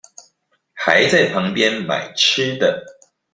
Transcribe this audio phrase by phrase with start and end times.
[0.73, 2.83] 還在旁邊買吃的